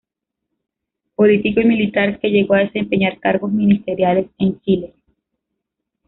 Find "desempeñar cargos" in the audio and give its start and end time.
2.61-3.51